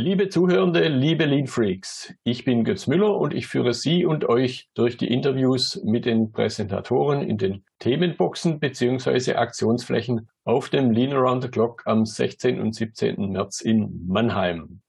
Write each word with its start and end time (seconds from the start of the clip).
Liebe 0.00 0.28
Zuhörende, 0.28 0.86
liebe 0.86 1.24
Lean 1.24 1.48
Freaks, 1.48 2.14
ich 2.22 2.44
bin 2.44 2.62
Götz 2.62 2.86
Müller 2.86 3.16
und 3.16 3.34
ich 3.34 3.48
führe 3.48 3.74
Sie 3.74 4.06
und 4.06 4.28
euch 4.28 4.70
durch 4.74 4.96
die 4.96 5.08
Interviews 5.08 5.82
mit 5.82 6.04
den 6.04 6.30
Präsentatoren 6.30 7.28
in 7.28 7.36
den 7.36 7.64
Themenboxen 7.80 8.60
bzw. 8.60 9.34
Aktionsflächen 9.34 10.28
auf 10.44 10.68
dem 10.68 10.92
Lean 10.92 11.12
Around 11.12 11.42
the 11.42 11.48
Clock 11.48 11.82
am 11.84 12.06
16. 12.06 12.60
und 12.60 12.76
17. 12.76 13.32
März 13.32 13.60
in 13.60 14.06
Mannheim. 14.06 14.82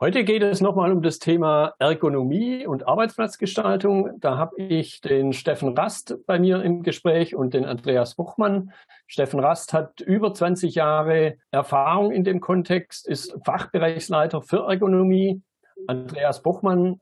Heute 0.00 0.22
geht 0.22 0.44
es 0.44 0.60
nochmal 0.60 0.92
um 0.92 1.02
das 1.02 1.18
Thema 1.18 1.74
Ergonomie 1.80 2.64
und 2.64 2.86
Arbeitsplatzgestaltung. 2.86 4.20
Da 4.20 4.36
habe 4.36 4.54
ich 4.62 5.00
den 5.00 5.32
Steffen 5.32 5.76
Rast 5.76 6.18
bei 6.24 6.38
mir 6.38 6.62
im 6.62 6.84
Gespräch 6.84 7.34
und 7.34 7.52
den 7.52 7.64
Andreas 7.64 8.14
Buchmann. 8.14 8.70
Steffen 9.08 9.40
Rast 9.40 9.72
hat 9.72 10.00
über 10.00 10.32
20 10.32 10.76
Jahre 10.76 11.38
Erfahrung 11.50 12.12
in 12.12 12.22
dem 12.22 12.38
Kontext, 12.38 13.08
ist 13.08 13.36
Fachbereichsleiter 13.44 14.40
für 14.40 14.68
Ergonomie. 14.68 15.42
Andreas 15.88 16.42
Buchmann 16.42 17.00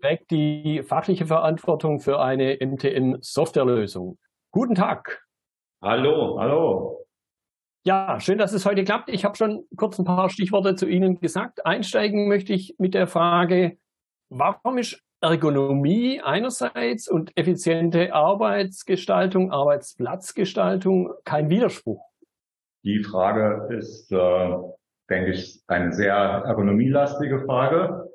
trägt 0.00 0.30
die 0.30 0.84
fachliche 0.84 1.26
Verantwortung 1.26 1.98
für 1.98 2.20
eine 2.20 2.58
MTM-Softwarelösung. 2.60 4.18
Guten 4.52 4.76
Tag. 4.76 5.26
Hallo, 5.82 6.38
hallo. 6.38 7.05
Ja, 7.86 8.18
schön, 8.18 8.38
dass 8.38 8.52
es 8.52 8.66
heute 8.66 8.82
klappt. 8.82 9.08
Ich 9.10 9.24
habe 9.24 9.36
schon 9.36 9.64
kurz 9.76 9.96
ein 9.96 10.04
paar 10.04 10.28
Stichworte 10.28 10.74
zu 10.74 10.88
Ihnen 10.88 11.20
gesagt. 11.20 11.64
Einsteigen 11.64 12.26
möchte 12.26 12.52
ich 12.52 12.74
mit 12.78 12.94
der 12.94 13.06
Frage, 13.06 13.78
warum 14.28 14.78
ist 14.78 15.00
Ergonomie 15.20 16.20
einerseits 16.20 17.06
und 17.06 17.30
effiziente 17.38 18.12
Arbeitsgestaltung, 18.12 19.52
Arbeitsplatzgestaltung 19.52 21.12
kein 21.24 21.48
Widerspruch? 21.48 22.02
Die 22.82 23.04
Frage 23.04 23.72
ist, 23.72 24.10
äh, 24.10 24.56
denke 25.08 25.30
ich, 25.30 25.62
eine 25.68 25.92
sehr 25.92 26.12
ergonomielastige 26.16 27.44
Frage. 27.44 28.10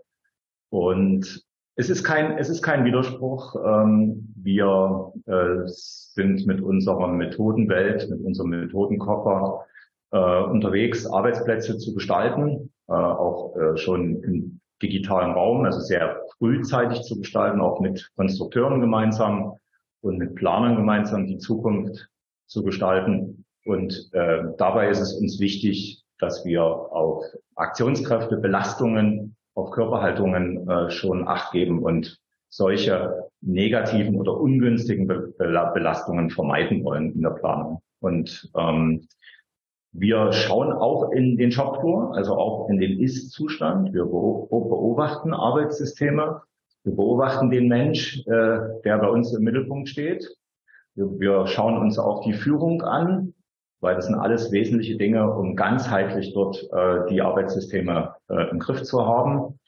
Und 0.69 1.45
es 1.77 1.89
ist 1.89 2.03
kein, 2.03 2.37
es 2.37 2.49
ist 2.49 2.61
kein 2.61 2.83
Widerspruch. 2.83 3.55
Ähm, 3.65 4.30
wir 4.43 5.13
äh, 5.25 5.63
sind 5.65 6.45
mit 6.45 6.61
unserer 6.61 7.07
Methodenwelt, 7.07 8.09
mit 8.09 8.21
unserem 8.21 8.49
Methodenkoffer 8.49 9.65
äh, 10.11 10.43
unterwegs, 10.43 11.05
Arbeitsplätze 11.05 11.77
zu 11.77 11.93
gestalten, 11.93 12.71
äh, 12.87 12.93
auch 12.93 13.55
schon 13.75 14.23
im 14.23 14.59
digitalen 14.81 15.33
Raum, 15.33 15.63
also 15.65 15.79
sehr 15.79 16.21
frühzeitig 16.37 17.01
zu 17.03 17.19
gestalten, 17.19 17.61
auch 17.61 17.79
mit 17.79 18.09
Konstrukteuren 18.15 18.81
gemeinsam 18.81 19.57
und 20.01 20.17
mit 20.17 20.35
Planern 20.35 20.75
gemeinsam 20.75 21.27
die 21.27 21.37
Zukunft 21.37 22.09
zu 22.47 22.63
gestalten. 22.63 23.45
Und 23.65 24.09
äh, 24.13 24.43
dabei 24.57 24.89
ist 24.89 24.99
es 24.99 25.13
uns 25.13 25.39
wichtig, 25.39 26.03
dass 26.19 26.45
wir 26.45 26.63
auf 26.63 27.23
Aktionskräfte, 27.55 28.37
Belastungen 28.37 29.35
auf 29.55 29.71
Körperhaltungen 29.71 30.67
äh, 30.69 30.89
schon 30.89 31.27
Acht 31.27 31.51
geben 31.51 31.83
und 31.83 32.19
solche 32.49 33.30
negativen 33.41 34.15
oder 34.15 34.39
ungünstigen 34.39 35.07
Be 35.07 35.33
Belastungen 35.37 36.29
vermeiden 36.29 36.83
wollen 36.83 37.13
in 37.13 37.21
der 37.21 37.31
Planung. 37.31 37.81
Und 37.99 38.51
ähm, 38.57 39.07
wir 39.93 40.31
schauen 40.31 40.71
auch 40.71 41.11
in 41.11 41.37
den 41.37 41.51
Shopfloor, 41.51 42.15
also 42.15 42.35
auch 42.35 42.69
in 42.69 42.79
den 42.79 42.99
Ist-Zustand. 42.99 43.93
Wir 43.93 44.05
beobachten 44.05 45.33
Arbeitssysteme. 45.33 46.41
Wir 46.83 46.95
beobachten 46.95 47.51
den 47.51 47.67
Mensch, 47.67 48.19
äh, 48.27 48.59
der 48.85 48.97
bei 48.99 49.07
uns 49.07 49.33
im 49.33 49.43
Mittelpunkt 49.43 49.89
steht. 49.89 50.27
Wir, 50.95 51.19
wir 51.19 51.47
schauen 51.47 51.77
uns 51.77 51.99
auch 51.99 52.23
die 52.23 52.33
Führung 52.33 52.81
an 52.81 53.33
weil 53.81 53.95
das 53.95 54.05
sind 54.05 54.15
alles 54.15 54.51
wesentliche 54.51 54.95
Dinge, 54.95 55.33
um 55.33 55.55
ganzheitlich 55.55 56.33
dort 56.33 56.63
äh, 56.71 57.09
die 57.09 57.21
Arbeitssysteme 57.21 58.15
äh, 58.29 58.49
im 58.51 58.59
Griff 58.59 58.83
zu 58.83 59.05
haben. 59.05 59.59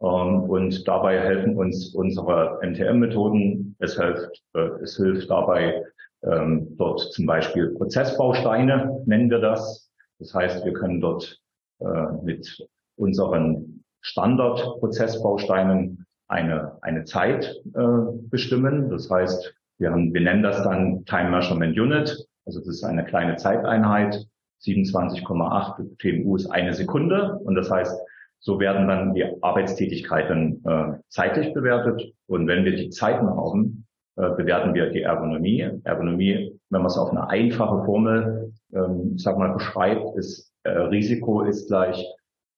Ähm, 0.00 0.44
und 0.44 0.86
dabei 0.86 1.20
helfen 1.20 1.56
uns 1.56 1.94
unsere 1.94 2.58
MTM-Methoden. 2.62 3.76
Es 3.78 3.96
hilft, 3.96 4.42
äh, 4.54 4.68
es 4.82 4.96
hilft 4.96 5.30
dabei, 5.30 5.84
ähm, 6.22 6.76
dort 6.76 7.00
zum 7.12 7.26
Beispiel 7.26 7.74
Prozessbausteine 7.74 9.02
nennen 9.06 9.30
wir 9.30 9.40
das. 9.40 9.90
Das 10.18 10.34
heißt, 10.34 10.64
wir 10.64 10.72
können 10.72 11.00
dort 11.00 11.40
äh, 11.80 12.12
mit 12.22 12.68
unseren 12.96 13.84
Standardprozessbausteinen 14.00 16.06
eine, 16.28 16.78
eine 16.82 17.04
Zeit 17.04 17.54
äh, 17.74 18.12
bestimmen. 18.30 18.90
Das 18.90 19.10
heißt, 19.10 19.54
wir, 19.78 19.90
haben, 19.90 20.12
wir 20.12 20.20
nennen 20.20 20.42
das 20.42 20.62
dann 20.62 21.04
Time 21.04 21.30
Measurement 21.30 21.78
Unit. 21.78 22.26
Also 22.46 22.60
das 22.60 22.68
ist 22.68 22.84
eine 22.84 23.04
kleine 23.04 23.36
Zeiteinheit. 23.36 24.26
27,8 24.64 25.98
TMU 25.98 26.36
ist 26.36 26.46
eine 26.46 26.74
Sekunde. 26.74 27.38
Und 27.44 27.54
das 27.54 27.70
heißt, 27.70 27.96
so 28.40 28.60
werden 28.60 28.88
dann 28.88 29.14
die 29.14 29.24
Arbeitstätigkeiten 29.42 30.62
äh, 30.64 30.92
zeitlich 31.08 31.52
bewertet. 31.54 32.02
Und 32.26 32.46
wenn 32.46 32.64
wir 32.64 32.76
die 32.76 32.90
Zeiten 32.90 33.28
haben, 33.28 33.86
äh, 34.16 34.30
bewerten 34.30 34.74
wir 34.74 34.90
die 34.90 35.02
Ergonomie. 35.02 35.68
Ergonomie, 35.84 36.58
wenn 36.70 36.80
man 36.80 36.86
es 36.86 36.98
auf 36.98 37.10
eine 37.10 37.28
einfache 37.28 37.84
Formel, 37.84 38.52
ähm, 38.72 39.18
sag 39.18 39.38
mal, 39.38 39.52
beschreibt, 39.52 40.16
ist 40.16 40.52
äh, 40.64 40.70
Risiko 40.70 41.42
ist 41.42 41.68
gleich 41.68 42.04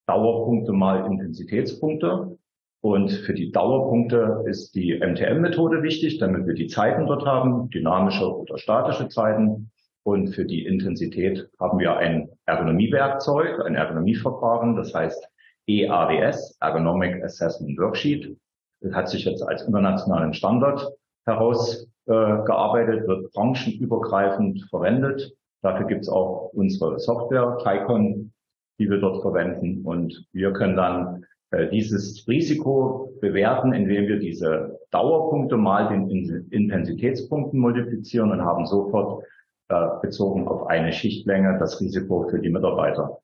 Dauerpunkte 0.07 0.73
mal 0.73 1.05
Intensitätspunkte. 1.05 2.37
Und 2.83 3.11
für 3.11 3.33
die 3.33 3.51
Dauerpunkte 3.51 4.43
ist 4.47 4.73
die 4.73 4.99
MTM-Methode 4.99 5.83
wichtig, 5.83 6.17
damit 6.17 6.47
wir 6.47 6.55
die 6.55 6.67
Zeiten 6.67 7.05
dort 7.05 7.25
haben, 7.25 7.69
dynamische 7.69 8.35
oder 8.35 8.57
statische 8.57 9.07
Zeiten. 9.07 9.71
Und 10.03 10.29
für 10.29 10.45
die 10.45 10.65
Intensität 10.65 11.47
haben 11.59 11.77
wir 11.77 11.95
ein 11.97 12.29
Ergonomiewerkzeug, 12.47 13.63
ein 13.63 13.75
Ergonomieverfahren, 13.75 14.75
das 14.75 14.95
heißt 14.95 15.27
EAWS, 15.67 16.57
Ergonomic 16.59 17.23
Assessment 17.23 17.77
Worksheet. 17.79 18.37
Das 18.81 18.93
hat 18.93 19.09
sich 19.09 19.25
jetzt 19.25 19.43
als 19.43 19.63
internationalen 19.63 20.33
Standard 20.33 20.87
herausgearbeitet, 21.25 23.03
äh, 23.03 23.07
wird 23.07 23.31
branchenübergreifend 23.33 24.65
verwendet. 24.69 25.33
Dafür 25.61 25.85
gibt 25.85 26.01
es 26.01 26.09
auch 26.09 26.51
unsere 26.53 26.99
Software, 26.99 27.57
Tycon, 27.63 28.33
die 28.79 28.89
wir 28.89 28.97
dort 28.97 29.21
verwenden. 29.21 29.85
Und 29.85 30.25
wir 30.33 30.51
können 30.53 30.75
dann 30.75 31.25
äh, 31.51 31.69
dieses 31.69 32.27
Risiko 32.27 33.13
bewerten, 33.21 33.73
indem 33.73 34.07
wir 34.07 34.19
diese 34.19 34.79
Dauerpunkte 34.89 35.57
mal 35.57 35.89
den 35.89 36.09
Intensitätspunkten 36.49 37.59
multiplizieren 37.59 38.31
und 38.31 38.41
haben 38.41 38.65
sofort 38.65 39.23
äh, 39.69 39.87
bezogen 40.01 40.47
auf 40.47 40.67
eine 40.67 40.91
Schichtlänge 40.91 41.57
das 41.59 41.79
Risiko 41.79 42.27
für 42.27 42.39
die 42.39 42.49
Mitarbeiter. 42.49 43.19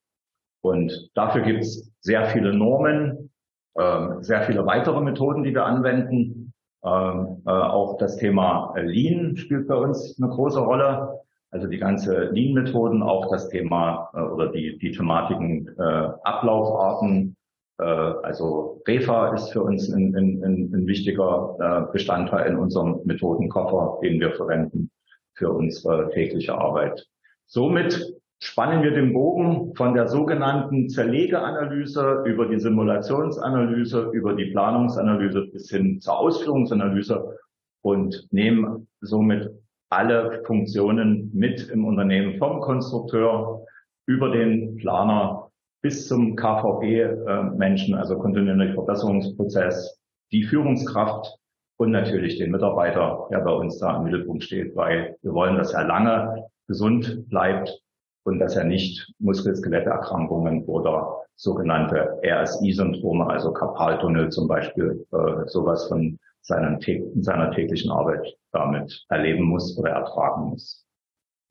Und 0.61 1.11
dafür 1.15 1.41
gibt 1.41 1.61
es 1.61 1.91
sehr 2.01 2.25
viele 2.27 2.53
Normen, 2.53 3.29
äh, 3.75 4.07
sehr 4.21 4.43
viele 4.43 4.65
weitere 4.65 5.01
Methoden, 5.01 5.43
die 5.43 5.53
wir 5.53 5.65
anwenden. 5.65 6.53
Ähm, 6.83 7.41
äh, 7.45 7.49
auch 7.49 7.97
das 7.97 8.17
Thema 8.17 8.73
Lean 8.77 9.35
spielt 9.37 9.67
bei 9.67 9.75
uns 9.75 10.17
eine 10.21 10.29
große 10.29 10.59
Rolle. 10.59 11.21
Also 11.49 11.67
die 11.67 11.77
ganze 11.77 12.25
Lean-Methoden, 12.25 13.01
auch 13.01 13.29
das 13.31 13.49
Thema 13.49 14.09
äh, 14.13 14.19
oder 14.19 14.51
die, 14.51 14.77
die 14.79 14.91
Thematiken 14.91 15.67
äh, 15.77 16.09
Ablaufarten. 16.23 17.37
Äh, 17.79 17.83
also 17.83 18.81
REFA 18.85 19.33
ist 19.33 19.51
für 19.51 19.63
uns 19.63 19.89
ein, 19.89 20.13
ein, 20.15 20.43
ein 20.43 20.87
wichtiger 20.87 21.89
Bestandteil 21.93 22.51
in 22.51 22.57
unserem 22.57 22.99
Methodenkoffer, 23.05 23.99
den 24.01 24.19
wir 24.19 24.33
verwenden 24.33 24.91
für 25.33 25.51
unsere 25.51 26.09
tägliche 26.11 26.53
Arbeit. 26.53 27.05
Somit 27.45 28.13
spannen 28.39 28.83
wir 28.83 28.91
den 28.91 29.13
Bogen 29.13 29.73
von 29.75 29.93
der 29.93 30.07
sogenannten 30.07 30.89
Zerlegeanalyse 30.89 32.23
über 32.25 32.47
die 32.47 32.59
Simulationsanalyse, 32.59 34.11
über 34.13 34.33
die 34.33 34.51
Planungsanalyse 34.51 35.47
bis 35.47 35.69
hin 35.69 35.99
zur 35.99 36.19
Ausführungsanalyse 36.19 37.37
und 37.81 38.27
nehmen 38.31 38.87
somit 39.01 39.49
alle 39.89 40.43
Funktionen 40.45 41.31
mit 41.33 41.69
im 41.69 41.85
Unternehmen 41.85 42.37
vom 42.37 42.59
Konstrukteur 42.59 43.65
über 44.05 44.29
den 44.29 44.75
Planer 44.75 45.49
bis 45.81 46.07
zum 46.07 46.35
KVP-Menschen, 46.35 47.95
also 47.95 48.17
kontinuierlichen 48.17 48.75
Verbesserungsprozess, 48.75 49.99
die 50.31 50.43
Führungskraft 50.43 51.37
und 51.77 51.91
natürlich 51.91 52.37
den 52.37 52.51
Mitarbeiter, 52.51 53.27
der 53.31 53.39
bei 53.39 53.51
uns 53.51 53.77
da 53.79 53.97
im 53.97 54.03
Mittelpunkt 54.03 54.43
steht, 54.43 54.75
weil 54.75 55.15
wir 55.21 55.33
wollen, 55.33 55.55
dass 55.57 55.73
er 55.73 55.85
lange 55.85 56.47
gesund 56.67 57.29
bleibt 57.29 57.81
und 58.27 58.39
dass 58.39 58.57
er 58.57 58.65
nicht 58.65 59.09
Muskel-Skeletterkrankungen 59.19 60.65
oder 60.65 61.23
sogenannte 61.35 62.19
RSI-Syndrome, 62.25 63.25
also 63.25 63.53
Karpaltunnel 63.53 64.29
zum 64.29 64.49
Beispiel, 64.49 65.07
äh, 65.13 65.47
sowas 65.47 65.87
von 65.87 66.19
seinen, 66.41 66.77
seiner 67.21 67.51
täglichen 67.51 67.89
Arbeit 67.89 68.35
damit 68.51 69.05
erleben 69.07 69.45
muss 69.45 69.77
oder 69.77 69.91
ertragen 69.91 70.49
muss. 70.49 70.85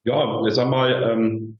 Ja, 0.04 0.44
ich 0.46 0.52
sag 0.52 0.68
mal, 0.68 1.02
ähm, 1.02 1.58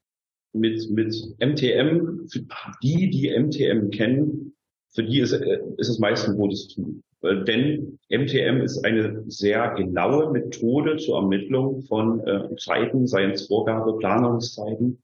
mit, 0.52 0.90
mit 0.90 1.14
MTM, 1.40 2.26
für 2.28 2.40
die, 2.82 3.08
die 3.08 3.30
MTM 3.38 3.88
kennen, 3.90 4.54
für 4.94 5.02
die 5.02 5.20
ist, 5.20 5.32
äh, 5.32 5.60
ist 5.78 5.88
es 5.88 5.98
meist 5.98 6.28
ein 6.28 6.36
gutes 6.36 6.68
Tool. 6.68 7.00
Denn 7.22 7.98
MTM 8.10 8.60
ist 8.60 8.84
eine 8.84 9.24
sehr 9.28 9.70
genaue 9.74 10.30
Methode 10.30 10.98
zur 10.98 11.20
Ermittlung 11.22 11.82
von 11.84 12.20
äh, 12.20 12.54
Zeiten, 12.56 13.06
seien 13.06 13.30
es 13.30 13.46
Vorgabe, 13.46 13.96
Planungszeiten. 13.96 15.02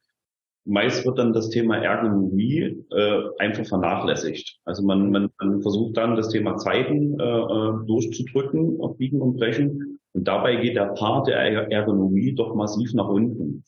Meist 0.64 1.04
wird 1.04 1.18
dann 1.18 1.32
das 1.32 1.50
Thema 1.50 1.76
Ergonomie 1.76 2.84
äh, 2.90 3.22
einfach 3.38 3.66
vernachlässigt. 3.66 4.58
Also 4.64 4.84
man, 4.84 5.10
man, 5.10 5.30
man 5.40 5.60
versucht 5.62 5.96
dann 5.96 6.16
das 6.16 6.28
Thema 6.28 6.56
Zeiten 6.56 7.18
äh, 7.18 7.24
äh 7.24 7.86
durchzudrücken, 7.86 8.80
auf 8.80 8.96
Biegen 8.96 9.20
und 9.20 9.36
Brechen. 9.36 9.98
Und 10.12 10.28
dabei 10.28 10.56
geht 10.56 10.76
der 10.76 10.94
Part 10.94 11.26
der 11.26 11.38
Ergonomie 11.38 12.34
doch 12.34 12.54
massiv 12.54 12.92
nach 12.94 13.08
unten. 13.08 13.64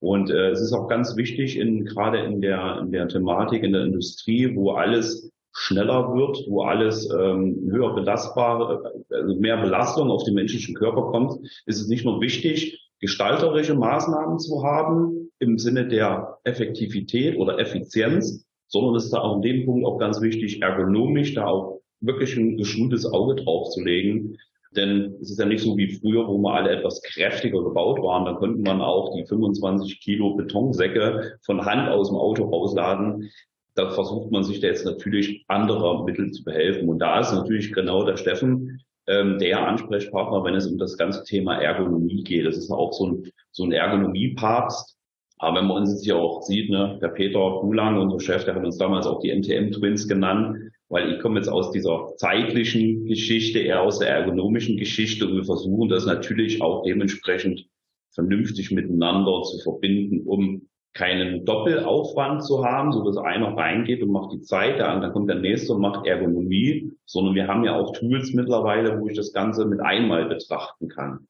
Und 0.00 0.30
äh, 0.30 0.50
es 0.50 0.60
ist 0.60 0.72
auch 0.72 0.88
ganz 0.88 1.16
wichtig, 1.16 1.58
in, 1.58 1.84
gerade 1.84 2.18
in 2.18 2.40
der, 2.40 2.80
in 2.82 2.92
der 2.92 3.08
Thematik, 3.08 3.62
in 3.62 3.72
der 3.72 3.84
Industrie, 3.84 4.54
wo 4.54 4.72
alles 4.72 5.32
schneller 5.52 6.14
wird, 6.14 6.44
wo 6.48 6.62
alles 6.62 7.10
ähm, 7.10 7.66
höher 7.70 7.94
belastbar, 7.94 8.92
also 9.10 9.40
mehr 9.40 9.56
Belastung 9.56 10.10
auf 10.10 10.22
den 10.24 10.34
menschlichen 10.34 10.74
Körper 10.74 11.10
kommt, 11.10 11.32
ist 11.64 11.80
es 11.80 11.88
nicht 11.88 12.04
nur 12.04 12.20
wichtig, 12.20 12.90
gestalterische 13.00 13.74
Maßnahmen 13.74 14.38
zu 14.38 14.62
haben 14.62 15.25
im 15.38 15.58
Sinne 15.58 15.86
der 15.88 16.38
Effektivität 16.44 17.36
oder 17.38 17.58
Effizienz, 17.58 18.46
sondern 18.68 18.96
es 18.96 19.04
ist 19.04 19.12
da 19.12 19.20
auch 19.20 19.36
in 19.36 19.42
dem 19.42 19.66
Punkt 19.66 19.86
auch 19.86 19.98
ganz 19.98 20.20
wichtig, 20.20 20.62
ergonomisch 20.62 21.34
da 21.34 21.46
auch 21.46 21.80
wirklich 22.00 22.36
ein 22.36 22.56
geschultes 22.56 23.06
Auge 23.06 23.36
drauf 23.36 23.70
zu 23.70 23.82
legen, 23.82 24.38
denn 24.76 25.16
es 25.20 25.30
ist 25.30 25.38
ja 25.38 25.46
nicht 25.46 25.62
so 25.62 25.76
wie 25.76 25.94
früher, 25.94 26.28
wo 26.28 26.38
wir 26.38 26.54
alle 26.54 26.70
etwas 26.70 27.00
kräftiger 27.02 27.62
gebaut 27.62 28.00
waren. 28.02 28.24
Da 28.24 28.34
konnte 28.34 28.60
man 28.60 28.80
auch 28.80 29.14
die 29.14 29.24
25 29.24 30.00
Kilo 30.00 30.34
Betonsäcke 30.34 31.38
von 31.44 31.64
Hand 31.64 31.88
aus 31.88 32.08
dem 32.08 32.16
Auto 32.16 32.44
rausladen. 32.44 33.30
Da 33.74 33.90
versucht 33.90 34.30
man 34.30 34.44
sich 34.44 34.60
da 34.60 34.68
jetzt 34.68 34.84
natürlich 34.84 35.44
anderer 35.48 36.04
Mittel 36.04 36.30
zu 36.30 36.44
behelfen. 36.44 36.88
Und 36.88 36.98
da 36.98 37.20
ist 37.20 37.32
natürlich 37.32 37.72
genau 37.72 38.04
der 38.04 38.16
Steffen 38.16 38.82
ähm, 39.06 39.38
der 39.38 39.66
Ansprechpartner, 39.66 40.44
wenn 40.44 40.54
es 40.54 40.66
um 40.66 40.78
das 40.78 40.96
ganze 40.96 41.24
Thema 41.24 41.60
Ergonomie 41.60 42.22
geht. 42.22 42.46
Das 42.46 42.56
ist 42.56 42.70
auch 42.70 42.92
so 42.92 43.06
ein, 43.06 43.30
so 43.52 43.64
ein 43.64 43.72
Ergonomie-Papst. 43.72 44.95
Aber 45.38 45.58
wenn 45.58 45.66
man 45.66 45.78
uns 45.78 45.90
jetzt 45.90 46.04
hier 46.04 46.16
auch 46.16 46.42
sieht, 46.42 46.70
ne, 46.70 46.98
der 47.02 47.08
Peter 47.08 47.58
Kulang, 47.60 47.98
unser 47.98 48.20
Chef, 48.20 48.44
der 48.44 48.54
hat 48.54 48.64
uns 48.64 48.78
damals 48.78 49.06
auch 49.06 49.20
die 49.20 49.34
MTM-Twins 49.34 50.08
genannt 50.08 50.56
weil 50.88 51.12
ich 51.12 51.20
komme 51.20 51.38
jetzt 51.38 51.48
aus 51.48 51.72
dieser 51.72 52.14
zeitlichen 52.16 53.06
Geschichte, 53.06 53.58
eher 53.58 53.82
aus 53.82 53.98
der 53.98 54.08
ergonomischen 54.08 54.76
Geschichte 54.76 55.26
und 55.26 55.36
wir 55.36 55.44
versuchen 55.44 55.88
das 55.88 56.06
natürlich 56.06 56.62
auch 56.62 56.84
dementsprechend 56.84 57.66
vernünftig 58.12 58.70
miteinander 58.70 59.42
zu 59.42 59.58
verbinden, 59.58 60.22
um 60.26 60.68
keinen 60.94 61.44
Doppelaufwand 61.44 62.42
zu 62.42 62.64
haben, 62.64 62.92
so 62.92 63.04
dass 63.04 63.18
einer 63.18 63.54
reingeht 63.54 64.02
und 64.02 64.10
macht 64.10 64.32
die 64.32 64.40
Zeit, 64.40 64.78
dann 64.78 65.12
kommt 65.12 65.28
der 65.28 65.40
nächste 65.40 65.74
und 65.74 65.82
macht 65.82 66.06
Ergonomie, 66.06 66.92
sondern 67.04 67.34
wir 67.34 67.48
haben 67.48 67.64
ja 67.64 67.78
auch 67.78 67.92
Tools 67.92 68.32
mittlerweile, 68.32 68.98
wo 68.98 69.08
ich 69.08 69.16
das 69.16 69.32
Ganze 69.32 69.66
mit 69.66 69.80
einmal 69.80 70.26
betrachten 70.26 70.88
kann. 70.88 71.26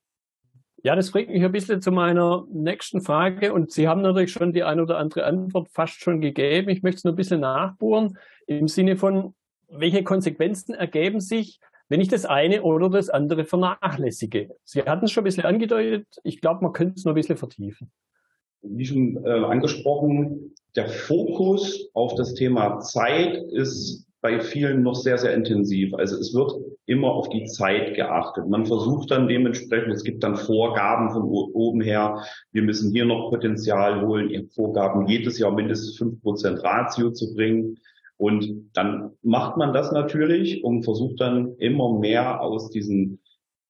Ja, 0.87 0.95
das 0.95 1.11
bringt 1.11 1.31
mich 1.31 1.43
ein 1.43 1.51
bisschen 1.51 1.83
zu 1.83 1.91
meiner 1.91 2.47
nächsten 2.49 3.01
Frage 3.01 3.53
und 3.53 3.73
Sie 3.73 3.89
haben 3.89 4.03
natürlich 4.03 4.31
schon 4.31 4.53
die 4.53 4.63
ein 4.63 4.79
oder 4.79 4.99
andere 4.99 5.25
Antwort 5.25 5.69
fast 5.73 6.01
schon 6.01 6.21
gegeben. 6.21 6.69
Ich 6.69 6.85
möchte 6.85 6.99
es 6.99 7.03
nur 7.03 7.15
ein 7.15 7.17
bisschen 7.17 7.41
nachbohren 7.41 8.17
im 8.47 8.69
Sinne 8.69 8.97
von, 8.97 9.35
welche 9.69 10.05
Konsequenzen 10.05 10.77
ergeben 10.77 11.19
sich, 11.19 11.59
wenn 11.89 12.01
ich 12.01 12.07
das 12.07 12.25
eine 12.25 12.63
oder 12.63 12.89
das 12.89 13.11
andere 13.11 13.45
vernachlässige? 13.45 14.51
Sie 14.63 14.81
hatten 14.81 15.07
es 15.07 15.11
schon 15.11 15.23
ein 15.23 15.25
bisschen 15.25 15.45
angedeutet. 15.45 16.07
Ich 16.23 16.41
glaube, 16.41 16.63
man 16.63 16.73
könnte 16.73 16.95
es 16.99 17.05
noch 17.05 17.15
ein 17.15 17.17
bisschen 17.17 17.37
vertiefen. 17.37 17.91
Wie 18.63 18.87
schon 18.87 19.25
äh, 19.25 19.29
angesprochen, 19.29 20.55
der 20.77 20.87
Fokus 20.87 21.91
auf 21.95 22.15
das 22.15 22.35
Thema 22.35 22.79
Zeit 22.79 23.39
ist 23.51 24.07
bei 24.21 24.39
vielen 24.39 24.85
noch 24.85 24.95
sehr, 24.95 25.19
sehr 25.19 25.35
intensiv. 25.35 25.95
Also 25.95 26.17
es 26.17 26.33
wird 26.33 26.53
immer 26.87 27.13
auf 27.13 27.29
die 27.29 27.45
Zeit 27.45 27.95
geachtet. 27.95 28.49
Man 28.49 28.65
versucht 28.65 29.11
dann 29.11 29.29
dementsprechend, 29.29 29.93
es 29.93 30.05
gibt 30.05 30.23
dann 30.23 30.37
Vorgaben 30.37 31.11
von 31.11 31.23
oben 31.25 31.81
her, 31.81 32.23
wir 32.53 32.63
müssen 32.63 32.93
hier 32.93 33.05
noch 33.05 33.31
Potenzial 33.31 34.07
holen, 34.07 34.49
Vorgaben 34.55 35.07
jedes 35.07 35.39
Jahr 35.39 35.53
mindestens 35.53 35.99
fünf 35.99 36.23
Prozent 36.23 36.63
Ratio 36.63 37.11
zu 37.11 37.35
bringen. 37.35 37.79
Und 38.19 38.71
dann 38.73 39.11
macht 39.23 39.57
man 39.57 39.75
das 39.75 39.93
natürlich 39.93 40.65
und 40.65 40.85
versucht 40.85 41.21
dann 41.21 41.57
immer 41.59 41.99
mehr 41.99 42.41
aus 42.41 42.71
diesen 42.71 43.21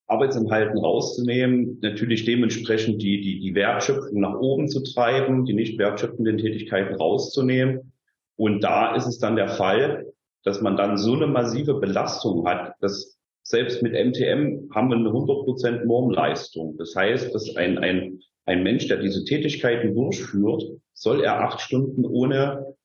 Arbeitsinhalten 0.09 0.79
rauszunehmen, 0.79 1.79
natürlich 1.83 2.25
dementsprechend 2.25 3.03
die, 3.03 3.21
die, 3.21 3.41
die 3.41 3.55
Wertschöpfung 3.57 4.21
nach 4.21 4.39
oben 4.39 4.69
zu 4.69 4.83
treiben, 4.85 5.47
die 5.47 5.55
nicht 5.55 5.79
wertschöpfenden 5.79 6.39
Tätigkeiten 6.39 6.95
rauszunehmen. 6.95 7.93
Und 8.37 8.63
da 8.63 8.95
ist 8.95 9.07
es 9.07 9.19
dann 9.19 9.35
der 9.35 9.49
Fall, 9.49 10.07
dass 10.47 10.61
man 10.61 10.77
dann 10.77 10.97
so 10.97 11.15
eine 11.15 11.27
massive 11.27 11.75
Belastung 11.75 12.47
hat, 12.47 12.75
dass 12.81 13.19
selbst 13.43 13.83
mit 13.83 13.95
MTM 13.95 14.71
haben 14.73 14.89
wir 14.89 14.97
eine 14.97 15.11
100% 15.11 15.85
Normleistung. 15.85 16.77
Das 16.79 16.95
heißt, 16.95 17.35
dass 17.35 17.57
ein, 17.57 17.79
ein, 17.79 18.21
ein 18.45 18.63
Mensch, 18.63 18.87
der 18.87 18.99
diese 18.99 19.25
Tätigkeiten 19.25 19.95
durchführt, 19.95 20.63
soll 20.95 21.25
er 21.25 21.41
acht 21.41 21.61
Stunden 21.61 22.05
ohne 22.05 22.77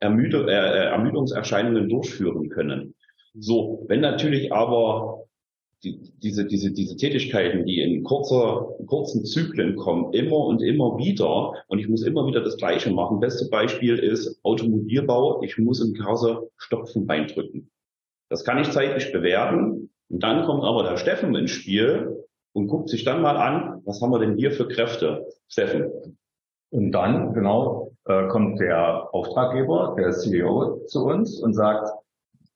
Ermüde, 0.00 0.46
äh, 0.48 0.52
äh, 0.52 0.84
Ermüdungserscheinungen 0.90 1.88
durchführen 1.88 2.50
können. 2.50 2.94
So, 3.34 3.86
wenn 3.88 4.00
natürlich 4.00 4.52
aber 4.52 5.27
die, 5.84 6.12
diese, 6.22 6.44
diese, 6.44 6.72
diese 6.72 6.96
Tätigkeiten, 6.96 7.64
die 7.64 7.80
in 7.80 8.02
kurzer, 8.02 8.68
kurzen 8.86 9.24
Zyklen 9.24 9.76
kommen, 9.76 10.12
immer 10.12 10.38
und 10.38 10.60
immer 10.62 10.98
wieder, 10.98 11.54
und 11.68 11.78
ich 11.78 11.88
muss 11.88 12.02
immer 12.02 12.26
wieder 12.26 12.40
das 12.40 12.56
Gleiche 12.56 12.90
machen. 12.90 13.20
Beste 13.20 13.48
Beispiel 13.48 13.98
ist 13.98 14.40
Automobilbau. 14.42 15.42
Ich 15.42 15.56
muss 15.58 15.80
im 15.80 15.94
Cursor 15.94 16.48
Stopfen 16.56 17.08
reindrücken. 17.08 17.70
Das 18.28 18.44
kann 18.44 18.58
ich 18.58 18.70
zeitlich 18.70 19.12
bewerten. 19.12 19.90
Und 20.08 20.22
dann 20.22 20.44
kommt 20.44 20.64
aber 20.64 20.82
der 20.82 20.96
Steffen 20.96 21.34
ins 21.34 21.50
Spiel 21.50 22.24
und 22.52 22.66
guckt 22.66 22.88
sich 22.88 23.04
dann 23.04 23.22
mal 23.22 23.36
an, 23.36 23.82
was 23.84 24.00
haben 24.00 24.10
wir 24.10 24.18
denn 24.18 24.36
hier 24.36 24.50
für 24.50 24.68
Kräfte? 24.68 25.26
Steffen. 25.48 26.18
Und 26.70 26.92
dann, 26.92 27.32
genau, 27.34 27.92
äh, 28.04 28.26
kommt 28.28 28.60
der 28.60 29.14
Auftraggeber, 29.14 29.94
der 29.96 30.10
CEO 30.12 30.84
zu 30.86 31.04
uns 31.04 31.40
und 31.40 31.54
sagt, 31.54 31.88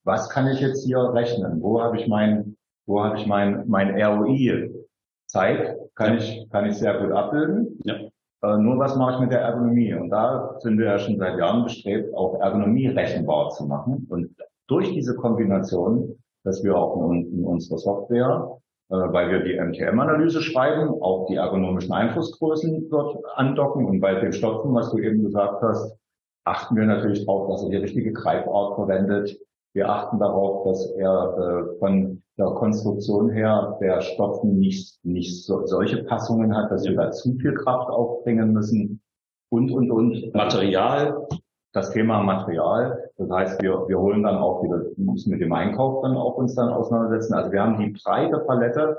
was 0.04 0.28
kann 0.28 0.48
ich 0.48 0.60
jetzt 0.60 0.84
hier 0.84 0.98
rechnen? 0.98 1.62
Wo 1.62 1.80
habe 1.80 1.98
ich 1.98 2.08
mein, 2.08 2.56
wo 2.87 3.02
habe 3.02 3.17
ich 3.17 3.26
mein, 3.26 3.64
mein 3.69 4.00
ROI? 4.00 4.70
Zeit 5.26 5.76
kann 5.94 6.19
ich, 6.19 6.46
kann 6.50 6.67
ich 6.67 6.76
sehr 6.76 6.99
gut 7.00 7.12
abbilden. 7.12 7.81
Ja. 7.84 7.94
Äh, 8.43 8.58
nur 8.58 8.79
was 8.79 8.96
mache 8.96 9.14
ich 9.14 9.20
mit 9.20 9.32
der 9.32 9.40
Ergonomie? 9.40 9.94
Und 9.94 10.11
da 10.11 10.56
sind 10.58 10.79
wir 10.79 10.87
ja 10.87 10.99
schon 10.99 11.17
seit 11.19 11.38
Jahren 11.38 11.64
bestrebt, 11.64 12.14
auch 12.14 12.40
Ergonomie 12.40 12.88
rechenbar 12.88 13.50
zu 13.50 13.67
machen. 13.67 14.06
Und 14.11 14.34
durch 14.69 14.93
diese 14.93 15.14
Kombination, 15.17 16.19
dass 16.44 16.62
wir 16.62 16.76
auch 16.76 17.11
in, 17.11 17.32
in 17.32 17.44
unserer 17.46 17.79
Software 17.79 18.58
äh, 18.93 18.94
weil 18.94 19.31
wir 19.31 19.43
die 19.43 19.58
MTM-Analyse 19.58 20.43
schreiben, 20.43 20.90
auch 21.00 21.26
die 21.26 21.37
ergonomischen 21.37 21.94
Einflussgrößen 21.94 22.91
dort 22.91 23.24
andocken 23.36 23.86
und 23.86 24.01
bei 24.01 24.17
dem 24.17 24.32
Stopfen, 24.32 24.74
was 24.74 24.91
du 24.91 24.98
eben 24.98 25.22
gesagt 25.22 25.62
hast, 25.62 25.96
achten 26.44 26.77
wir 26.77 26.84
natürlich 26.84 27.24
darauf, 27.24 27.48
dass 27.48 27.62
er 27.62 27.70
die 27.70 27.77
richtige 27.77 28.12
Greifart 28.12 28.74
verwendet. 28.74 29.39
Wir 29.74 29.88
achten 29.88 30.19
darauf, 30.19 30.64
dass 30.64 30.91
er 30.93 31.36
äh, 31.38 31.79
von 31.79 32.22
der 32.38 32.46
Konstruktion 32.46 33.31
her 33.31 33.79
der 33.81 34.00
Stopfen 34.00 34.58
nicht, 34.58 34.98
nicht 35.05 35.44
so, 35.44 35.67
solche 35.67 36.05
Passungen 36.05 36.55
hat, 36.56 36.70
dass 36.70 36.84
wir 36.84 36.96
da 36.96 37.10
zu 37.10 37.34
viel 37.34 37.55
Kraft 37.55 37.88
aufbringen 37.88 38.52
müssen 38.52 39.00
und, 39.50 39.70
und, 39.70 39.91
und. 39.91 40.34
Material, 40.34 41.26
das 41.72 41.91
Thema 41.91 42.22
Material. 42.22 43.10
Das 43.17 43.31
heißt, 43.31 43.62
wir, 43.62 43.86
wir 43.88 43.98
holen 43.98 44.22
dann 44.22 44.36
auch 44.36 44.62
wieder, 44.62 44.82
müssen 44.96 45.31
mit 45.31 45.41
dem 45.41 45.52
Einkauf 45.52 46.02
dann 46.02 46.17
auch 46.17 46.36
uns 46.36 46.55
dann 46.55 46.70
auseinandersetzen. 46.70 47.34
Also 47.34 47.52
wir 47.52 47.62
haben 47.62 47.79
die 47.79 47.94
breite 48.02 48.38
Palette. 48.41 48.98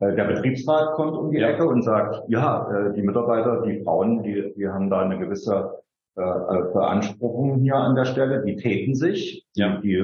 Äh, 0.00 0.14
der 0.14 0.24
Betriebsrat 0.24 0.94
kommt 0.94 1.16
um 1.16 1.30
die 1.30 1.40
Ecke 1.40 1.66
und 1.66 1.82
sagt, 1.82 2.22
ja, 2.28 2.68
äh, 2.70 2.94
die 2.94 3.02
Mitarbeiter, 3.02 3.62
die 3.62 3.82
Frauen, 3.84 4.22
die, 4.22 4.52
die 4.56 4.68
haben 4.68 4.90
da 4.90 5.00
eine 5.00 5.18
gewisse 5.18 5.82
äh, 6.18 6.72
Beanspruchung 6.72 7.60
hier 7.60 7.76
an 7.76 7.94
der 7.94 8.04
Stelle, 8.04 8.42
die 8.44 8.56
täten 8.56 8.94
sich. 8.94 9.46
Ja. 9.54 9.80
Die, 9.80 10.02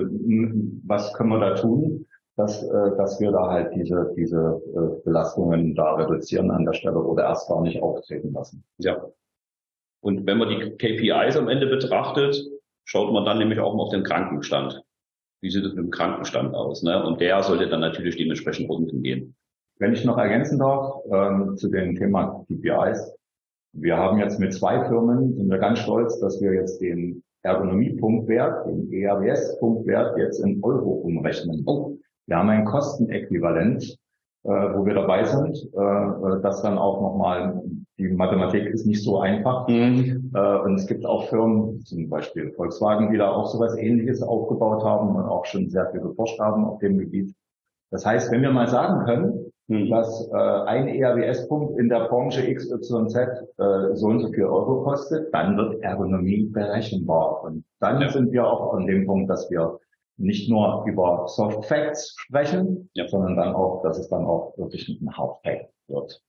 was 0.87 1.13
können 1.15 1.31
wir 1.31 1.41
da 1.41 1.55
tun, 1.55 2.07
dass, 2.37 2.69
dass 2.69 3.21
wir 3.21 3.31
da 3.31 3.49
halt 3.49 3.75
diese, 3.77 4.13
diese 4.17 4.61
Belastungen 5.05 5.77
da 5.77 5.95
reduzieren 5.95 6.51
an 6.51 6.65
der 6.65 6.73
Stelle 6.73 6.99
oder 6.99 7.25
erst 7.25 7.49
gar 7.49 7.63
nicht 7.63 7.81
auftreten 7.81 8.33
lassen. 8.33 8.65
Ja, 8.79 9.05
und 10.05 10.27
wenn 10.27 10.37
man 10.37 10.51
die 10.51 10.77
KPIs 10.77 11.35
am 11.39 11.49
Ende 11.49 11.67
betrachtet, 11.67 12.37
schaut 12.85 13.11
man 13.11 13.25
dann 13.25 13.39
nämlich 13.39 13.59
auch 13.59 13.75
mal 13.75 13.85
auf 13.85 13.91
den 13.91 14.03
Krankenstand. 14.03 14.83
Wie 15.41 15.49
sieht 15.49 15.65
es 15.65 15.73
mit 15.73 15.83
dem 15.83 15.91
Krankenstand 15.91 16.55
aus? 16.55 16.83
Ne? 16.83 17.03
Und 17.03 17.23
der 17.23 17.43
sollte 17.43 17.69
dann 17.69 17.81
natürlich 17.81 18.17
dementsprechend 18.17 18.69
unten 18.69 19.03
gehen. 19.03 19.35
Wenn 19.79 19.95
ich 19.95 20.05
noch 20.05 20.19
ergänzen 20.19 20.59
darf 20.59 20.97
ähm, 21.11 21.57
zu 21.57 21.71
dem 21.71 21.97
Thema 21.97 22.45
KPIs. 22.47 23.15
Wir 23.75 23.97
haben 23.97 24.19
jetzt 24.19 24.41
mit 24.41 24.55
zwei 24.55 24.85
Firmen, 24.89 25.35
sind 25.35 25.51
wir 25.51 25.59
ganz 25.59 25.81
stolz, 25.81 26.19
dass 26.21 26.41
wir 26.41 26.55
jetzt 26.55 26.81
den 26.81 27.23
Ergonomie-Punktwert, 27.43 28.67
den 28.67 28.93
ERWS-Punktwert 28.93 30.17
jetzt 30.17 30.39
in 30.41 30.63
Euro 30.63 30.93
umrechnen. 30.93 31.65
Wir 32.27 32.37
haben 32.39 32.49
ein 32.49 32.65
Kostenäquivalent 32.65 33.99
äh, 34.45 34.51
wo 34.51 34.85
wir 34.85 34.93
dabei 34.93 35.25
sind, 35.25 35.57
äh, 35.73 35.81
äh, 35.81 36.43
das 36.43 36.61
dann 36.61 36.77
auch 36.77 37.01
nochmal, 37.01 37.63
die 37.97 38.09
Mathematik 38.09 38.67
ist 38.67 38.85
nicht 38.85 39.03
so 39.03 39.21
einfach. 39.21 39.67
Mhm. 39.69 40.33
Und 40.65 40.75
es 40.75 40.87
gibt 40.87 41.07
auch 41.07 41.29
Firmen, 41.29 41.81
zum 41.81 42.11
Beispiel 42.11 42.53
Volkswagen, 42.53 43.11
die 43.11 43.17
da 43.17 43.31
auch 43.31 43.47
sowas 43.47 43.75
ähnliches 43.79 44.21
aufgebaut 44.21 44.85
haben 44.85 45.17
und 45.17 45.25
auch 45.25 45.47
schon 45.47 45.71
sehr 45.71 45.91
viel 45.93 46.01
geforscht 46.01 46.39
haben 46.41 46.65
auf 46.67 46.81
dem 46.81 46.99
Gebiet. 46.99 47.35
Das 47.91 48.05
heißt, 48.05 48.33
wenn 48.33 48.43
wir 48.43 48.51
mal 48.51 48.69
sagen 48.69 49.07
können, 49.07 49.53
mhm. 49.69 49.91
dass 49.91 50.29
äh, 50.31 50.37
ein 50.37 50.89
ERWS-Punkt 50.89 51.79
in 51.79 51.89
der 51.89 52.09
Branche 52.09 52.55
XYZ 52.55 53.17
äh, 53.17 53.95
so 53.95 54.07
und 54.09 54.21
so 54.21 54.33
viel 54.33 54.45
Euro 54.45 54.83
kostet, 54.83 55.33
dann 55.33 55.57
wird 55.57 55.83
Ergonomie 55.83 56.47
berechenbar. 56.47 57.43
Und 57.45 57.65
dann 57.81 58.01
ja. 58.01 58.11
sind 58.11 58.33
wir 58.33 58.47
auch 58.47 58.75
an 58.75 58.87
dem 58.87 59.07
Punkt, 59.07 59.31
dass 59.31 59.51
wir 59.51 59.79
nicht 60.17 60.49
nur 60.49 60.85
über 60.87 61.27
Soft 61.27 61.65
Facts 61.67 62.15
sprechen, 62.17 62.89
ja. 62.95 63.09
sondern 63.09 63.37
dann 63.37 63.55
auch, 63.55 63.83
dass 63.83 63.99
es 63.99 64.09
dann 64.09 64.25
auch 64.25 64.57
wirklich 64.57 64.89
ein 64.89 65.17
Hard 65.17 65.39
Fact 65.43 65.71
wird. 65.89 66.23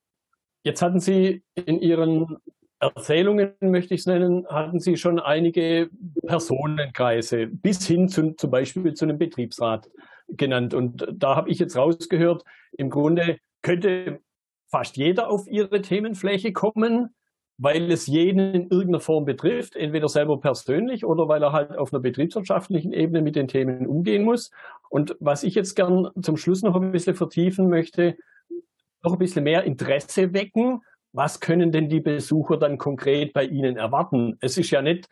Jetzt 0.64 0.82
hatten 0.82 0.98
Sie 0.98 1.44
in 1.54 1.78
Ihren 1.78 2.38
Erzählungen, 2.80 3.54
möchte 3.60 3.94
ich 3.94 4.00
es 4.00 4.06
nennen, 4.06 4.46
hatten 4.48 4.80
Sie 4.80 4.96
schon 4.96 5.20
einige 5.20 5.88
Personenkreise 6.26 7.46
bis 7.46 7.86
hin 7.86 8.08
zu, 8.08 8.32
zum 8.32 8.50
Beispiel 8.50 8.92
zu 8.94 9.04
einem 9.04 9.18
Betriebsrat 9.18 9.88
genannt. 10.28 10.74
Und 10.74 11.06
da 11.12 11.36
habe 11.36 11.50
ich 11.50 11.58
jetzt 11.58 11.76
rausgehört, 11.76 12.44
im 12.72 12.90
Grunde 12.90 13.38
könnte 13.62 14.20
fast 14.68 14.96
jeder 14.96 15.30
auf 15.30 15.46
Ihre 15.46 15.80
Themenfläche 15.82 16.52
kommen, 16.52 17.14
weil 17.58 17.90
es 17.90 18.06
jeden 18.06 18.54
in 18.54 18.62
irgendeiner 18.68 19.00
Form 19.00 19.24
betrifft, 19.24 19.76
entweder 19.76 20.08
selber 20.08 20.40
persönlich 20.40 21.04
oder 21.04 21.28
weil 21.28 21.42
er 21.42 21.52
halt 21.52 21.76
auf 21.76 21.92
einer 21.92 22.02
betriebswirtschaftlichen 22.02 22.92
Ebene 22.92 23.22
mit 23.22 23.36
den 23.36 23.48
Themen 23.48 23.86
umgehen 23.86 24.24
muss. 24.24 24.50
Und 24.90 25.16
was 25.20 25.42
ich 25.42 25.54
jetzt 25.54 25.74
gern 25.74 26.10
zum 26.20 26.36
Schluss 26.36 26.62
noch 26.62 26.76
ein 26.76 26.92
bisschen 26.92 27.14
vertiefen 27.14 27.70
möchte, 27.70 28.16
noch 29.02 29.12
ein 29.12 29.18
bisschen 29.18 29.44
mehr 29.44 29.64
Interesse 29.64 30.34
wecken. 30.34 30.82
Was 31.12 31.40
können 31.40 31.72
denn 31.72 31.88
die 31.88 32.00
Besucher 32.00 32.58
dann 32.58 32.76
konkret 32.76 33.32
bei 33.32 33.44
Ihnen 33.44 33.76
erwarten? 33.76 34.36
Es 34.40 34.58
ist 34.58 34.70
ja 34.70 34.82
nicht 34.82 35.08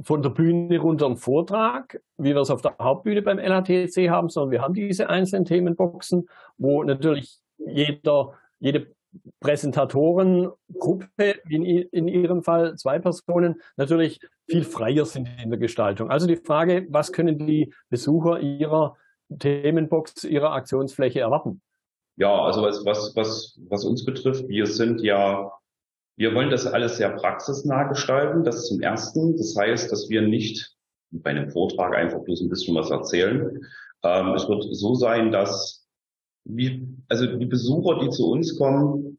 von 0.00 0.22
der 0.22 0.30
Bühne 0.30 0.78
runter 0.78 1.06
ein 1.06 1.16
Vortrag, 1.16 2.00
wie 2.16 2.34
wir 2.34 2.40
es 2.40 2.50
auf 2.50 2.62
der 2.62 2.76
Hauptbühne 2.78 3.22
beim 3.22 3.38
LATC 3.38 4.08
haben, 4.10 4.28
sondern 4.28 4.52
wir 4.52 4.62
haben 4.62 4.74
diese 4.74 5.08
einzelnen 5.08 5.44
Themenboxen, 5.44 6.28
wo 6.56 6.84
natürlich 6.84 7.38
jeder, 7.58 8.32
jede 8.60 8.94
Präsentatorengruppe, 9.40 11.34
in, 11.48 11.64
in 11.64 12.08
Ihrem 12.08 12.42
Fall 12.42 12.76
zwei 12.76 12.98
Personen, 12.98 13.60
natürlich 13.76 14.20
viel 14.48 14.64
freier 14.64 15.04
sind 15.04 15.28
in 15.42 15.50
der 15.50 15.58
Gestaltung. 15.58 16.10
Also 16.10 16.26
die 16.26 16.36
Frage, 16.36 16.86
was 16.90 17.12
können 17.12 17.38
die 17.38 17.72
Besucher 17.88 18.40
Ihrer 18.40 18.96
Themenbox, 19.36 20.24
Ihrer 20.24 20.52
Aktionsfläche 20.52 21.20
erwarten? 21.20 21.60
Ja, 22.16 22.42
also 22.42 22.62
was, 22.62 22.84
was, 22.84 23.14
was, 23.14 23.58
was 23.68 23.84
uns 23.84 24.04
betrifft, 24.04 24.48
wir 24.48 24.66
sind 24.66 25.00
ja, 25.00 25.52
wir 26.18 26.34
wollen 26.34 26.50
das 26.50 26.66
alles 26.66 26.96
sehr 26.96 27.10
praxisnah 27.10 27.84
gestalten. 27.84 28.42
Das 28.42 28.66
zum 28.66 28.80
Ersten. 28.80 29.36
Das 29.36 29.56
heißt, 29.56 29.90
dass 29.90 30.10
wir 30.10 30.22
nicht 30.22 30.74
bei 31.12 31.30
einem 31.30 31.48
Vortrag 31.48 31.94
einfach 31.94 32.24
bloß 32.24 32.42
ein 32.42 32.48
bisschen 32.48 32.74
was 32.74 32.90
erzählen. 32.90 33.64
Ähm, 34.02 34.34
es 34.34 34.48
wird 34.48 34.64
so 34.72 34.94
sein, 34.94 35.30
dass 35.30 35.86
wie, 36.44 36.88
also 37.08 37.26
die 37.26 37.46
Besucher, 37.46 38.00
die 38.00 38.10
zu 38.10 38.30
uns 38.30 38.58
kommen, 38.58 39.18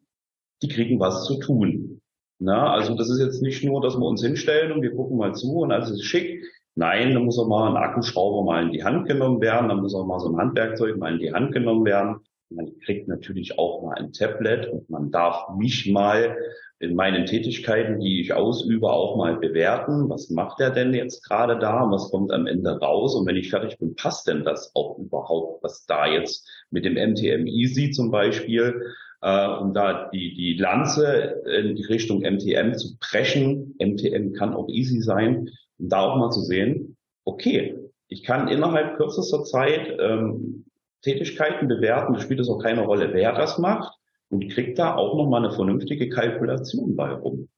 die 0.61 0.67
kriegen 0.67 0.99
was 0.99 1.23
zu 1.25 1.39
tun. 1.39 2.01
Na, 2.37 2.73
also 2.73 2.95
das 2.95 3.09
ist 3.09 3.19
jetzt 3.19 3.41
nicht 3.41 3.63
nur, 3.63 3.81
dass 3.81 3.97
wir 3.97 4.05
uns 4.05 4.21
hinstellen 4.21 4.73
und 4.73 4.81
wir 4.81 4.93
gucken 4.93 5.17
mal 5.17 5.33
zu 5.33 5.59
und 5.59 5.71
alles 5.71 5.91
ist 5.91 6.03
schick. 6.03 6.43
Nein, 6.75 7.13
da 7.13 7.19
muss 7.19 7.39
auch 7.39 7.47
mal 7.47 7.69
ein 7.69 7.77
Akkuschrauber 7.77 8.43
mal 8.43 8.63
in 8.63 8.71
die 8.71 8.83
Hand 8.83 9.07
genommen 9.07 9.41
werden, 9.41 9.69
da 9.69 9.75
muss 9.75 9.95
auch 9.95 10.05
mal 10.05 10.19
so 10.19 10.29
ein 10.29 10.37
Handwerkzeug 10.37 10.97
mal 10.97 11.13
in 11.13 11.19
die 11.19 11.33
Hand 11.33 11.53
genommen 11.53 11.85
werden. 11.85 12.21
Man 12.49 12.77
kriegt 12.79 13.07
natürlich 13.07 13.57
auch 13.59 13.83
mal 13.83 13.95
ein 13.95 14.11
Tablet 14.11 14.67
und 14.71 14.89
man 14.89 15.11
darf 15.11 15.49
mich 15.57 15.91
mal 15.91 16.35
in 16.79 16.95
meinen 16.95 17.25
Tätigkeiten, 17.25 17.99
die 17.99 18.21
ich 18.21 18.33
ausübe, 18.33 18.89
auch 18.89 19.17
mal 19.17 19.35
bewerten. 19.35 20.09
Was 20.09 20.29
macht 20.29 20.61
er 20.61 20.69
denn 20.69 20.93
jetzt 20.93 21.27
gerade 21.27 21.59
da? 21.59 21.85
Was 21.91 22.09
kommt 22.09 22.31
am 22.31 22.47
Ende 22.47 22.79
raus? 22.79 23.15
Und 23.15 23.27
wenn 23.27 23.35
ich 23.35 23.49
fertig 23.49 23.77
bin, 23.77 23.95
passt 23.95 24.27
denn 24.27 24.45
das 24.45 24.71
auch 24.75 24.97
überhaupt, 24.97 25.61
was 25.61 25.85
da 25.85 26.07
jetzt 26.07 26.47
mit 26.71 26.85
dem 26.85 26.93
MTM 26.93 27.47
Easy 27.47 27.91
zum 27.91 28.11
Beispiel, 28.11 28.81
äh, 29.21 29.47
um 29.47 29.73
da 29.73 30.09
die, 30.13 30.33
die 30.33 30.53
Lanze 30.57 31.41
in 31.45 31.75
die 31.75 31.83
Richtung 31.83 32.21
MTM 32.21 32.73
zu 32.73 32.97
preschen. 32.99 33.75
MTM 33.77 34.31
kann 34.31 34.53
auch 34.53 34.69
easy 34.69 35.01
sein, 35.01 35.49
um 35.79 35.89
da 35.89 35.99
auch 35.99 36.15
mal 36.15 36.31
zu 36.31 36.41
sehen, 36.41 36.95
okay, 37.25 37.77
ich 38.07 38.23
kann 38.23 38.47
innerhalb 38.47 38.95
kürzester 38.95 39.43
Zeit 39.43 39.97
ähm, 39.99 40.65
Tätigkeiten 41.01 41.67
bewerten, 41.67 42.13
da 42.13 42.19
spielt 42.21 42.39
es 42.39 42.49
auch 42.49 42.59
keine 42.59 42.85
Rolle, 42.85 43.13
wer 43.13 43.33
das 43.33 43.57
macht 43.57 43.98
und 44.29 44.49
kriegt 44.49 44.79
da 44.79 44.95
auch 44.95 45.15
nochmal 45.15 45.43
eine 45.43 45.53
vernünftige 45.53 46.09
Kalkulation 46.09 46.95
bei 46.95 47.11
rum. 47.11 47.49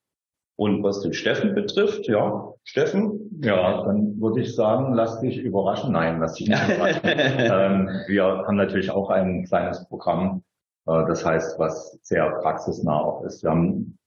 Und 0.58 0.84
was 0.84 1.02
den 1.02 1.14
Steffen 1.14 1.56
betrifft, 1.56 2.08
ja, 2.08 2.54
Steffen? 2.64 3.40
Ja, 3.42 3.84
dann 3.84 4.22
würde 4.22 4.42
ich 4.42 4.56
sagen, 4.56 4.94
lass 4.94 5.20
dich 5.20 5.40
überraschen. 5.40 5.94
Nein, 5.94 6.20
lass 6.20 6.36
dich 6.36 6.50
nicht 6.50 6.70
überraschen. 6.70 7.02
ähm, 7.04 7.90
wir 8.08 8.24
haben 8.24 8.58
natürlich 8.58 8.92
auch 8.92 9.10
ein 9.10 9.46
kleines 9.46 9.88
Programm, 9.88 10.44
äh, 10.86 11.06
das 11.08 11.26
heißt, 11.26 11.58
was 11.58 11.98
sehr 12.04 12.30
praxisnah 12.42 13.00
auch 13.00 13.24
ist. 13.24 13.42
Wir 13.44 13.50
haben 13.50 13.98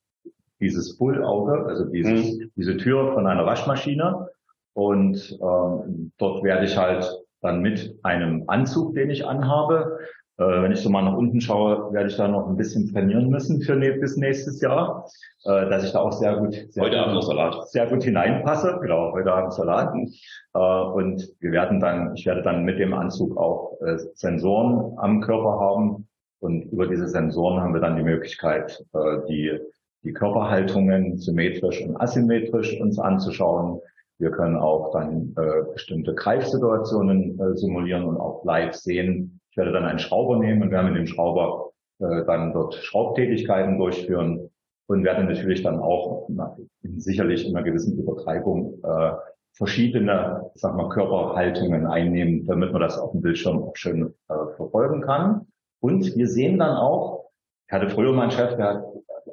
dieses 0.61 0.97
Bullauge, 0.97 1.67
also 1.67 1.87
dieses, 1.87 2.39
mhm. 2.39 2.53
diese 2.57 2.77
Tür 2.77 3.13
von 3.15 3.27
einer 3.27 3.45
Waschmaschine. 3.47 4.29
Und 4.75 5.39
ähm, 5.41 6.13
dort 6.19 6.43
werde 6.43 6.67
ich 6.67 6.77
halt 6.77 7.11
dann 7.41 7.61
mit 7.63 7.99
einem 8.03 8.45
Anzug, 8.47 8.95
den 8.95 9.11
ich 9.11 9.27
anhabe. 9.27 9.99
Äh, 10.37 10.63
wenn 10.63 10.73
ich 10.73 10.81
so 10.81 10.91
mal 10.91 11.03
nach 11.03 11.17
unten 11.17 11.41
schaue, 11.41 11.93
werde 11.93 12.09
ich 12.09 12.17
da 12.17 12.27
noch 12.27 12.49
ein 12.49 12.57
bisschen 12.57 12.93
trainieren 12.93 13.29
müssen 13.29 13.61
für 13.61 13.77
ne 13.77 13.93
bis 13.93 14.17
nächstes 14.17 14.61
Jahr, 14.61 15.09
äh, 15.45 15.71
dass 15.71 15.85
ich 15.85 15.93
da 15.93 16.01
auch 16.01 16.11
sehr 16.11 16.37
gut, 16.37 16.55
sehr, 16.71 16.83
heute 16.83 16.99
Abend 16.99 17.23
Salat. 17.23 17.69
sehr 17.69 17.87
gut 17.87 18.03
hineinpasse. 18.03 18.79
Genau, 18.83 19.13
heute 19.13 19.33
Abend 19.33 19.53
Salat. 19.53 19.95
Äh, 19.95 20.59
und 20.59 21.31
wir 21.39 21.53
werden 21.53 21.79
dann, 21.79 22.15
ich 22.17 22.27
werde 22.27 22.43
dann 22.43 22.65
mit 22.65 22.81
dem 22.81 22.95
Anzug 22.95 23.37
auch 23.37 23.79
Sensoren 24.15 24.99
am 24.99 25.21
Körper 25.21 25.61
haben. 25.61 26.09
Und 26.41 26.65
über 26.73 26.87
diese 26.87 27.07
Sensoren 27.07 27.61
haben 27.61 27.73
wir 27.73 27.81
dann 27.81 27.97
die 27.97 28.03
Möglichkeit, 28.03 28.85
die, 29.29 29.59
die 30.03 30.13
Körperhaltungen 30.13 31.17
symmetrisch 31.17 31.83
und 31.83 31.97
asymmetrisch 31.97 32.79
uns 32.81 32.99
anzuschauen 32.99 33.81
wir 34.19 34.31
können 34.31 34.57
auch 34.57 34.93
dann 34.93 35.35
bestimmte 35.73 36.15
Greifsituationen 36.15 37.57
simulieren 37.57 38.05
und 38.05 38.17
auch 38.17 38.45
live 38.45 38.75
sehen. 38.75 39.41
Ich 39.55 39.57
werde 39.57 39.71
dann 39.71 39.85
einen 39.85 40.01
Schrauber 40.01 40.37
nehmen 40.41 40.63
und 40.63 40.73
werde 40.73 40.89
mit 40.89 40.99
dem 40.99 41.07
Schrauber 41.07 41.71
äh, 42.01 42.25
dann 42.27 42.53
dort 42.53 42.75
Schraubtätigkeiten 42.75 43.79
durchführen 43.79 44.51
und 44.89 45.05
werde 45.05 45.23
natürlich 45.23 45.63
dann 45.63 45.79
auch 45.79 46.27
na, 46.29 46.57
sicherlich 46.83 47.49
in 47.49 47.55
einer 47.55 47.65
gewissen 47.65 47.97
Übertreibung 47.97 48.83
äh, 48.83 49.13
verschiedene, 49.53 50.51
sag 50.55 50.75
mal, 50.75 50.89
Körperhaltungen 50.89 51.87
einnehmen, 51.87 52.45
damit 52.47 52.73
man 52.73 52.83
das 52.83 52.99
auf 52.99 53.13
dem 53.13 53.23
Bildschirm 53.23 53.63
auch 53.63 53.77
schön 53.77 54.13
äh, 54.29 54.35
verfolgen 54.57 55.03
kann. 55.03 55.47
Und 55.79 56.17
wir 56.17 56.27
sehen 56.27 56.59
dann 56.59 56.75
auch, 56.77 57.31
ich 57.69 57.73
hatte 57.75 57.91
früher 57.91 58.13
mein 58.13 58.33
Chef, 58.33 58.57
der 58.57 58.67
hat 58.67 58.85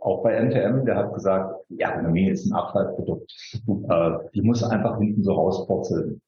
auch 0.01 0.22
bei 0.22 0.36
NTM, 0.36 0.86
der 0.86 0.98
hat 0.98 1.16
gesagt, 1.16 1.66
ja, 1.70 1.90
Ergonomie 1.90 2.30
ist 2.30 2.46
ein 2.46 2.54
Abfallprodukt. 2.54 3.34
äh, 3.90 4.12
die 4.36 4.44
muss 4.44 4.63
einfach 4.63 5.00
hinten 5.00 5.24
so 5.24 5.34
rauspurzeln. 5.34 6.22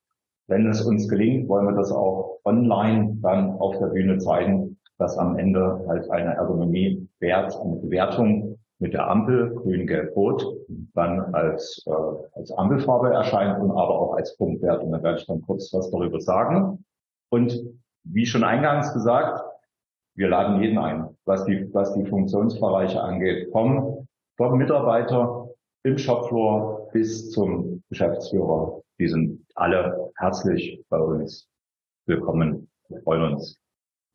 Wenn 0.47 0.67
es 0.67 0.81
uns 0.85 1.07
gelingt, 1.07 1.47
wollen 1.47 1.65
wir 1.65 1.75
das 1.75 1.91
auch 1.91 2.39
online 2.43 3.17
dann 3.21 3.51
auf 3.59 3.77
der 3.79 3.87
Bühne 3.87 4.17
zeigen, 4.17 4.77
dass 4.97 5.17
am 5.17 5.37
Ende 5.37 5.83
halt 5.87 6.09
eine 6.11 6.35
Ergonomie 6.35 7.07
wert, 7.19 7.57
eine 7.59 7.77
Bewertung 7.77 8.57
mit 8.79 8.93
der 8.93 9.09
Ampel, 9.09 9.55
grün, 9.55 9.87
gelb, 9.87 10.15
rot, 10.15 10.45
dann 10.93 11.33
als, 11.33 11.81
äh, 11.87 11.91
als 12.33 12.51
Ampelfarbe 12.51 13.13
erscheint 13.13 13.61
und 13.61 13.71
aber 13.71 13.99
auch 13.99 14.13
als 14.15 14.35
Punktwert. 14.37 14.83
Und 14.83 14.91
da 14.91 15.01
werde 15.01 15.19
ich 15.19 15.25
dann 15.25 15.41
kurz 15.41 15.73
was 15.73 15.89
darüber 15.89 16.19
sagen. 16.19 16.83
Und 17.29 17.61
wie 18.03 18.25
schon 18.25 18.43
eingangs 18.43 18.93
gesagt, 18.93 19.41
wir 20.15 20.27
laden 20.27 20.61
jeden 20.61 20.77
ein, 20.77 21.07
was 21.25 21.45
die, 21.45 21.73
was 21.73 21.93
die 21.93 22.05
Funktionsbereiche 22.05 23.01
angeht, 23.01 23.49
vom, 23.51 24.07
vom 24.37 24.57
Mitarbeiter 24.57 25.49
im 25.83 25.97
Shopfloor 25.97 26.89
bis 26.91 27.31
zum 27.31 27.81
Geschäftsführer. 27.89 28.81
Die 28.99 29.07
sind 29.07 29.42
alle 29.55 30.11
herzlich 30.17 30.83
bei 30.89 30.97
uns 30.97 31.49
willkommen. 32.05 32.69
Wir 32.89 33.01
freuen 33.01 33.33
uns. 33.33 33.59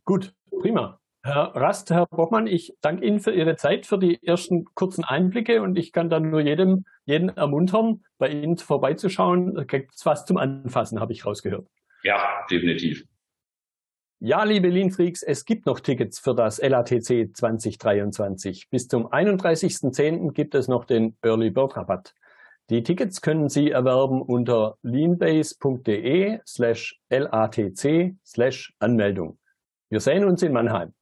Gut, 0.04 0.34
prima. 0.60 1.00
Herr 1.22 1.54
Rast, 1.54 1.90
Herr 1.90 2.06
Bockmann, 2.06 2.46
ich 2.46 2.76
danke 2.80 3.04
Ihnen 3.04 3.20
für 3.20 3.32
Ihre 3.32 3.56
Zeit, 3.56 3.86
für 3.86 3.98
die 3.98 4.22
ersten 4.22 4.64
kurzen 4.74 5.04
Einblicke 5.04 5.62
und 5.62 5.76
ich 5.76 5.92
kann 5.92 6.08
dann 6.08 6.30
nur 6.30 6.40
jedem, 6.40 6.84
jeden 7.04 7.28
ermuntern, 7.30 8.04
bei 8.18 8.28
Ihnen 8.28 8.56
vorbeizuschauen. 8.56 9.54
Da 9.54 9.64
gibt 9.64 9.94
es 9.94 10.06
was 10.06 10.24
zum 10.24 10.36
Anfassen, 10.36 11.00
habe 11.00 11.12
ich 11.12 11.26
rausgehört. 11.26 11.68
Ja, 12.02 12.46
definitiv. 12.50 13.04
Ja, 14.20 14.42
liebe 14.42 14.68
Lean-Freaks, 14.68 15.22
es 15.22 15.44
gibt 15.44 15.66
noch 15.66 15.80
Tickets 15.80 16.18
für 16.18 16.34
das 16.34 16.60
LATC 16.60 17.36
2023. 17.36 18.68
Bis 18.70 18.88
zum 18.88 19.06
31.10. 19.06 20.32
gibt 20.32 20.54
es 20.56 20.66
noch 20.66 20.84
den 20.84 21.16
Early 21.22 21.50
Bird 21.50 21.76
Rabatt. 21.76 22.14
Die 22.70 22.82
Tickets 22.82 23.22
können 23.22 23.48
Sie 23.48 23.70
erwerben 23.70 24.20
unter 24.20 24.76
leanbase.de 24.82 26.40
slash 26.46 27.00
LATC 27.08 28.14
slash 28.26 28.74
Anmeldung. 28.78 29.38
Wir 29.88 30.00
sehen 30.00 30.24
uns 30.24 30.42
in 30.42 30.52
Mannheim. 30.52 30.92